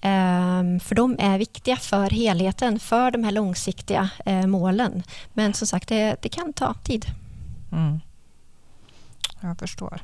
Ehm, 0.06 0.80
för 0.80 0.94
de 0.94 1.16
är 1.18 1.38
viktiga 1.38 1.76
för 1.76 2.10
helheten, 2.10 2.78
för 2.78 3.10
de 3.10 3.24
här 3.24 3.32
långsiktiga 3.32 4.10
eh, 4.26 4.46
målen. 4.46 5.02
Men 5.32 5.54
som 5.54 5.66
sagt, 5.66 5.88
det, 5.88 6.16
det 6.22 6.28
kan 6.28 6.52
ta 6.52 6.74
tid. 6.74 7.06
Mm. 7.72 8.00
Jag 9.40 9.58
förstår. 9.58 10.00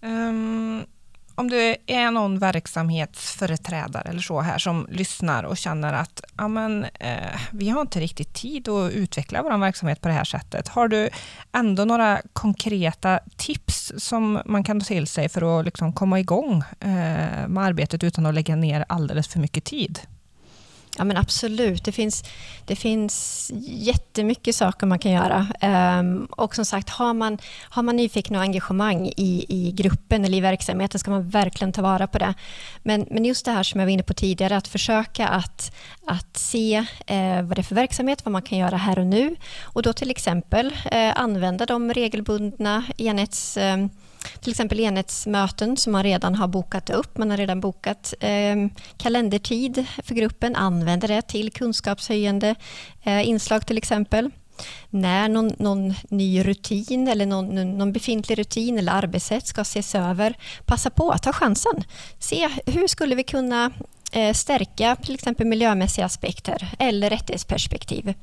Um, 0.00 0.86
om 1.34 1.50
du 1.50 1.76
är 1.86 2.10
någon 2.10 2.38
verksamhetsföreträdare 2.38 4.08
eller 4.08 4.20
så 4.20 4.40
här 4.40 4.58
som 4.58 4.86
lyssnar 4.90 5.44
och 5.44 5.56
känner 5.56 5.92
att 5.92 6.20
ja, 6.36 6.48
men, 6.48 6.84
eh, 6.84 7.40
vi 7.52 7.68
har 7.68 7.80
inte 7.80 8.00
riktigt 8.00 8.34
tid 8.34 8.68
att 8.68 8.92
utveckla 8.92 9.42
vår 9.42 9.58
verksamhet 9.58 10.00
på 10.00 10.08
det 10.08 10.14
här 10.14 10.24
sättet. 10.24 10.68
Har 10.68 10.88
du 10.88 11.08
ändå 11.52 11.84
några 11.84 12.20
konkreta 12.32 13.20
tips 13.36 13.92
som 13.96 14.42
man 14.46 14.64
kan 14.64 14.80
ta 14.80 14.86
till 14.86 15.06
sig 15.06 15.28
för 15.28 15.60
att 15.60 15.64
liksom 15.64 15.92
komma 15.92 16.20
igång 16.20 16.62
eh, 16.80 17.48
med 17.48 17.58
arbetet 17.58 18.04
utan 18.04 18.26
att 18.26 18.34
lägga 18.34 18.56
ner 18.56 18.84
alldeles 18.88 19.28
för 19.28 19.38
mycket 19.38 19.64
tid? 19.64 20.00
Ja 20.98 21.04
men 21.04 21.16
absolut, 21.16 21.84
det 21.84 21.92
finns, 21.92 22.24
det 22.64 22.76
finns 22.76 23.50
jättemycket 23.66 24.54
saker 24.54 24.86
man 24.86 24.98
kan 24.98 25.12
göra. 25.12 25.46
Um, 26.00 26.24
och 26.24 26.54
som 26.54 26.64
sagt, 26.64 26.90
har 26.90 27.14
man, 27.14 27.38
har 27.62 27.82
man 27.82 27.96
nyfiken 27.96 28.36
och 28.36 28.42
engagemang 28.42 29.06
i, 29.16 29.46
i 29.48 29.72
gruppen 29.72 30.24
eller 30.24 30.38
i 30.38 30.40
verksamheten 30.40 31.00
ska 31.00 31.10
man 31.10 31.28
verkligen 31.28 31.72
ta 31.72 31.82
vara 31.82 32.06
på 32.06 32.18
det. 32.18 32.34
Men, 32.82 33.06
men 33.10 33.24
just 33.24 33.44
det 33.44 33.50
här 33.50 33.62
som 33.62 33.80
jag 33.80 33.86
var 33.86 33.92
inne 33.92 34.02
på 34.02 34.14
tidigare, 34.14 34.56
att 34.56 34.68
försöka 34.68 35.28
att, 35.28 35.74
att 36.06 36.36
se 36.36 36.84
eh, 37.06 37.42
vad 37.42 37.56
det 37.56 37.60
är 37.60 37.62
för 37.62 37.74
verksamhet, 37.74 38.24
vad 38.24 38.32
man 38.32 38.42
kan 38.42 38.58
göra 38.58 38.76
här 38.76 38.98
och 38.98 39.06
nu. 39.06 39.36
Och 39.62 39.82
då 39.82 39.92
till 39.92 40.10
exempel 40.10 40.74
eh, 40.90 41.20
använda 41.20 41.66
de 41.66 41.92
regelbundna 41.92 42.84
enhets 42.96 43.56
eh, 43.56 43.86
till 44.40 44.50
exempel 44.50 44.80
enhetsmöten 44.80 45.76
som 45.76 45.92
man 45.92 46.02
redan 46.02 46.34
har 46.34 46.48
bokat 46.48 46.90
upp. 46.90 47.18
Man 47.18 47.30
har 47.30 47.36
redan 47.36 47.60
bokat 47.60 48.14
eh, 48.20 48.56
kalendertid 48.96 49.86
för 50.02 50.14
gruppen, 50.14 50.56
använder 50.56 51.08
det 51.08 51.22
till 51.22 51.52
kunskapshöjande 51.52 52.54
eh, 53.02 53.28
inslag 53.28 53.66
till 53.66 53.78
exempel. 53.78 54.30
När 54.90 55.28
någon, 55.28 55.52
någon, 55.58 55.94
ny 56.08 56.44
rutin 56.44 57.08
eller 57.08 57.26
någon, 57.26 57.78
någon 57.78 57.92
befintlig 57.92 58.38
rutin 58.38 58.78
eller 58.78 58.92
arbetssätt 58.92 59.46
ska 59.46 59.60
ses 59.60 59.94
över, 59.94 60.36
passa 60.64 60.90
på 60.90 61.10
att 61.10 61.22
ta 61.22 61.32
chansen. 61.32 61.84
Se 62.18 62.48
hur 62.66 62.86
skulle 62.86 63.14
vi 63.14 63.22
kunna 63.22 63.70
eh, 64.12 64.32
stärka 64.32 64.96
till 64.96 65.14
exempel 65.14 65.46
miljömässiga 65.46 66.04
aspekter 66.04 66.68
eller 66.78 67.10
rättighetsperspektiv. 67.10 68.14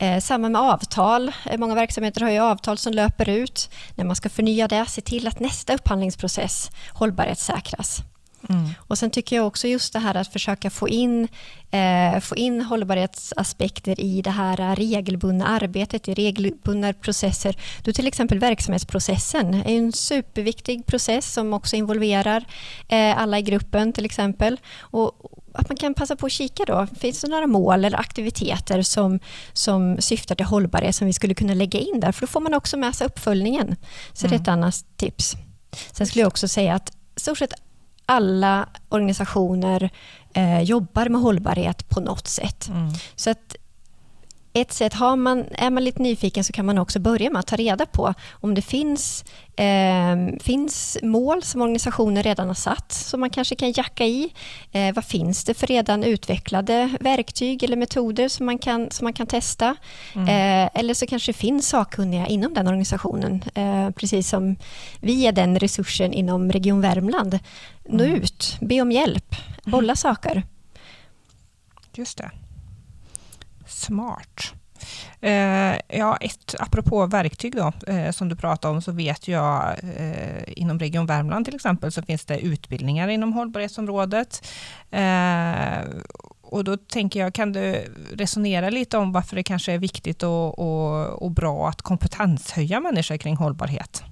Eh, 0.00 0.20
samma 0.20 0.48
med 0.48 0.60
avtal. 0.60 1.32
Eh, 1.44 1.58
många 1.58 1.74
verksamheter 1.74 2.20
har 2.20 2.30
ju 2.30 2.38
avtal 2.38 2.78
som 2.78 2.92
löper 2.92 3.28
ut. 3.28 3.70
När 3.94 4.04
man 4.04 4.16
ska 4.16 4.28
förnya 4.28 4.68
det, 4.68 4.86
se 4.86 5.00
till 5.00 5.26
att 5.26 5.40
nästa 5.40 5.74
upphandlingsprocess 5.74 6.70
hållbarhetssäkras. 6.92 8.02
Mm. 8.48 8.68
Och 8.78 8.98
Sen 8.98 9.10
tycker 9.10 9.36
jag 9.36 9.46
också 9.46 9.68
just 9.68 9.92
det 9.92 9.98
här 9.98 10.14
att 10.14 10.32
försöka 10.32 10.70
få 10.70 10.88
in, 10.88 11.28
eh, 11.70 12.20
få 12.20 12.36
in 12.36 12.62
hållbarhetsaspekter 12.62 14.00
i 14.00 14.22
det 14.22 14.30
här 14.30 14.76
regelbundna 14.76 15.46
arbetet, 15.46 16.08
i 16.08 16.14
regelbundna 16.14 16.92
processer. 16.92 17.56
Du 17.82 17.92
till 17.92 18.06
exempel 18.06 18.38
verksamhetsprocessen 18.38 19.54
är 19.54 19.78
en 19.78 19.92
superviktig 19.92 20.86
process 20.86 21.32
som 21.32 21.52
också 21.52 21.76
involverar 21.76 22.44
eh, 22.88 23.18
alla 23.18 23.38
i 23.38 23.42
gruppen 23.42 23.92
till 23.92 24.04
exempel. 24.04 24.60
Och, 24.78 25.12
att 25.56 25.68
man 25.68 25.76
kan 25.76 25.94
passa 25.94 26.16
på 26.16 26.26
att 26.26 26.32
kika 26.32 26.64
då. 26.64 26.86
Finns 26.98 27.20
det 27.20 27.28
några 27.28 27.46
mål 27.46 27.84
eller 27.84 28.00
aktiviteter 28.00 28.82
som, 28.82 29.20
som 29.52 29.96
syftar 30.00 30.34
till 30.34 30.46
hållbarhet 30.46 30.94
som 30.94 31.06
vi 31.06 31.12
skulle 31.12 31.34
kunna 31.34 31.54
lägga 31.54 31.80
in 31.80 32.00
där? 32.00 32.12
För 32.12 32.20
då 32.20 32.26
får 32.26 32.40
man 32.40 32.54
också 32.54 32.76
med 32.76 32.94
sig 32.94 33.06
uppföljningen. 33.06 33.76
Så 34.12 34.26
mm. 34.26 34.30
det 34.30 34.36
är 34.36 34.40
ett 34.40 34.48
mm. 34.48 34.62
annat 34.62 34.84
tips. 34.96 35.36
Sen 35.92 36.06
skulle 36.06 36.22
jag 36.22 36.28
också 36.28 36.48
säga 36.48 36.74
att 36.74 36.92
stort 37.16 37.38
sett 37.38 37.52
alla 38.06 38.68
organisationer 38.88 39.90
eh, 40.34 40.60
jobbar 40.60 41.08
med 41.08 41.20
hållbarhet 41.20 41.88
på 41.88 42.00
något 42.00 42.28
sätt. 42.28 42.68
Mm. 42.68 42.92
Så 43.16 43.30
att 43.30 43.45
ett 44.60 44.72
sätt, 44.72 44.94
har 44.94 45.16
man, 45.16 45.44
är 45.50 45.70
man 45.70 45.84
lite 45.84 46.02
nyfiken 46.02 46.44
så 46.44 46.52
kan 46.52 46.66
man 46.66 46.78
också 46.78 46.98
börja 46.98 47.30
med 47.30 47.40
att 47.40 47.46
ta 47.46 47.56
reda 47.56 47.86
på 47.86 48.14
om 48.30 48.54
det 48.54 48.62
finns, 48.62 49.24
eh, 49.56 50.38
finns 50.40 50.98
mål 51.02 51.42
som 51.42 51.60
organisationer 51.60 52.22
redan 52.22 52.48
har 52.48 52.54
satt 52.54 52.92
som 52.92 53.20
man 53.20 53.30
kanske 53.30 53.54
kan 53.54 53.72
jacka 53.72 54.04
i. 54.04 54.32
Eh, 54.72 54.94
vad 54.94 55.04
finns 55.04 55.44
det 55.44 55.54
för 55.54 55.66
redan 55.66 56.04
utvecklade 56.04 56.90
verktyg 57.00 57.62
eller 57.62 57.76
metoder 57.76 58.28
som 58.28 58.46
man 58.46 58.58
kan, 58.58 58.90
som 58.90 59.04
man 59.04 59.12
kan 59.12 59.26
testa? 59.26 59.76
Mm. 60.14 60.28
Eh, 60.28 60.70
eller 60.74 60.94
så 60.94 61.06
kanske 61.06 61.32
det 61.32 61.38
finns 61.38 61.68
sakkunniga 61.68 62.26
inom 62.26 62.54
den 62.54 62.68
organisationen, 62.68 63.44
eh, 63.54 63.90
precis 63.90 64.28
som 64.28 64.56
vi 65.00 65.26
är 65.26 65.32
den 65.32 65.58
resursen 65.58 66.12
inom 66.12 66.52
Region 66.52 66.80
Värmland. 66.80 67.38
Nå 67.88 68.04
mm. 68.04 68.22
ut, 68.22 68.56
be 68.60 68.80
om 68.80 68.92
hjälp, 68.92 69.36
bolla 69.64 69.92
mm. 69.92 69.96
saker. 69.96 70.42
Just 71.94 72.18
det. 72.18 72.30
Smart. 73.76 74.54
Eh, 75.20 75.76
ja, 75.88 76.16
ett, 76.16 76.54
apropå 76.58 77.06
verktyg 77.06 77.56
då, 77.56 77.72
eh, 77.86 78.10
som 78.10 78.28
du 78.28 78.36
pratade 78.36 78.74
om, 78.74 78.82
så 78.82 78.92
vet 78.92 79.28
jag 79.28 79.76
eh, 79.96 80.42
inom 80.46 80.78
Region 80.78 81.06
Värmland 81.06 81.44
till 81.44 81.54
exempel, 81.54 81.92
så 81.92 82.02
finns 82.02 82.24
det 82.24 82.40
utbildningar 82.40 83.08
inom 83.08 83.32
hållbarhetsområdet. 83.32 84.48
Eh, 84.90 85.78
och 86.42 86.64
då 86.64 86.76
tänker 86.76 87.20
jag, 87.20 87.34
kan 87.34 87.52
du 87.52 87.84
resonera 88.12 88.70
lite 88.70 88.98
om 88.98 89.12
varför 89.12 89.36
det 89.36 89.42
kanske 89.42 89.72
är 89.72 89.78
viktigt 89.78 90.22
och, 90.22 90.58
och, 90.58 91.22
och 91.22 91.30
bra 91.30 91.68
att 91.68 91.82
kompetenshöja 91.82 92.80
människor 92.80 93.16
kring 93.16 93.36
hållbarhet? 93.36 94.02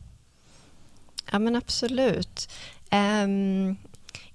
Ja, 1.33 1.39
men 1.39 1.57
absolut. 1.57 2.51
Um, 2.93 3.77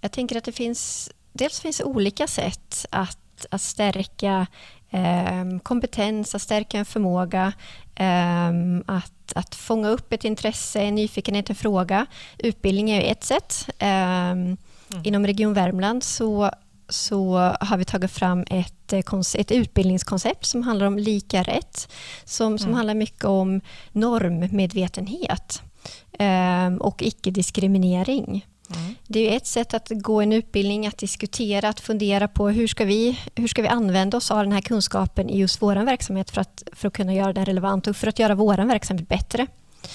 jag 0.01 0.11
tänker 0.11 0.37
att 0.37 0.43
det 0.43 0.51
finns, 0.51 1.11
dels 1.33 1.59
finns 1.59 1.81
olika 1.81 2.27
sätt 2.27 2.85
att, 2.89 3.17
att 3.51 3.61
stärka 3.61 4.47
Ehm, 4.91 5.59
kompetens, 5.59 6.35
att 6.35 6.41
stärka 6.41 6.77
en 6.77 6.85
förmåga, 6.85 7.53
ehm, 7.95 8.83
att, 8.87 9.33
att 9.35 9.55
fånga 9.55 9.89
upp 9.89 10.13
ett 10.13 10.23
intresse, 10.23 10.81
en 10.81 10.95
nyfikenhet, 10.95 11.49
en 11.49 11.55
fråga. 11.55 12.05
Utbildning 12.37 12.89
är 12.89 13.11
ett 13.11 13.23
sätt. 13.23 13.69
Ehm, 13.79 14.37
mm. 14.37 14.57
Inom 15.03 15.27
Region 15.27 15.53
Värmland 15.53 16.03
så, 16.03 16.51
så 16.89 17.37
har 17.61 17.77
vi 17.77 17.85
tagit 17.85 18.11
fram 18.11 18.45
ett, 18.49 18.93
ett 19.35 19.51
utbildningskoncept 19.51 20.45
som 20.45 20.63
handlar 20.63 20.87
om 20.87 20.97
lika 20.97 21.43
rätt, 21.43 21.91
som, 22.23 22.57
som 22.57 22.67
mm. 22.67 22.75
handlar 22.75 22.95
mycket 22.95 23.25
om 23.25 23.61
normmedvetenhet 23.91 25.61
och 26.79 27.01
icke-diskriminering. 27.01 28.45
Mm. 28.75 28.95
Det 29.07 29.33
är 29.33 29.37
ett 29.37 29.47
sätt 29.47 29.73
att 29.73 29.89
gå 29.89 30.21
en 30.21 30.33
utbildning, 30.33 30.87
att 30.87 30.97
diskutera, 30.97 31.69
att 31.69 31.79
fundera 31.79 32.27
på 32.27 32.49
hur 32.49 32.67
ska 32.67 32.85
vi, 32.85 33.19
hur 33.35 33.47
ska 33.47 33.61
vi 33.61 33.67
använda 33.67 34.17
oss 34.17 34.31
av 34.31 34.43
den 34.43 34.51
här 34.51 34.61
kunskapen 34.61 35.29
i 35.29 35.37
just 35.37 35.61
vår 35.61 35.75
verksamhet 35.75 36.31
för 36.31 36.41
att, 36.41 36.63
för 36.73 36.87
att 36.87 36.93
kunna 36.93 37.13
göra 37.13 37.33
den 37.33 37.45
relevant 37.45 37.87
och 37.87 37.95
för 37.95 38.07
att 38.07 38.19
göra 38.19 38.35
vår 38.35 38.57
verksamhet 38.57 39.07
bättre. 39.07 39.47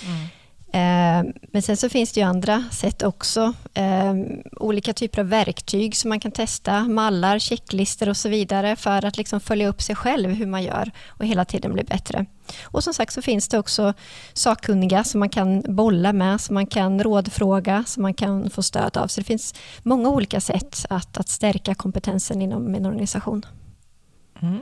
Mm. 0.06 0.26
Eh, 0.74 1.24
men 1.52 1.62
sen 1.62 1.76
så 1.76 1.88
finns 1.88 2.12
det 2.12 2.20
ju 2.20 2.26
andra 2.26 2.64
sätt 2.72 3.02
också. 3.02 3.54
Eh, 3.74 4.14
olika 4.56 4.92
typer 4.92 5.20
av 5.20 5.28
verktyg 5.28 5.96
som 5.96 6.08
man 6.08 6.20
kan 6.20 6.32
testa, 6.32 6.84
mallar, 6.84 7.38
checklistor 7.38 8.08
och 8.08 8.16
så 8.16 8.28
vidare 8.28 8.76
för 8.76 9.04
att 9.04 9.16
liksom 9.16 9.40
följa 9.40 9.68
upp 9.68 9.82
sig 9.82 9.96
själv 9.96 10.30
hur 10.30 10.46
man 10.46 10.62
gör 10.62 10.90
och 11.08 11.26
hela 11.26 11.44
tiden 11.44 11.72
bli 11.72 11.84
bättre. 11.84 12.26
Och 12.62 12.84
som 12.84 12.94
sagt 12.94 13.12
så 13.12 13.22
finns 13.22 13.48
det 13.48 13.58
också 13.58 13.94
sakkunniga 14.32 15.04
som 15.04 15.20
man 15.20 15.28
kan 15.28 15.62
bolla 15.68 16.12
med, 16.12 16.40
som 16.40 16.54
man 16.54 16.66
kan 16.66 17.02
rådfråga, 17.02 17.84
som 17.86 18.02
man 18.02 18.14
kan 18.14 18.50
få 18.50 18.62
stöd 18.62 18.96
av. 18.96 19.06
Så 19.06 19.20
det 19.20 19.24
finns 19.24 19.54
många 19.82 20.08
olika 20.08 20.40
sätt 20.40 20.86
att, 20.90 21.16
att 21.16 21.28
stärka 21.28 21.74
kompetensen 21.74 22.42
inom 22.42 22.74
en 22.74 22.86
organisation. 22.86 23.46
Mm. 24.42 24.60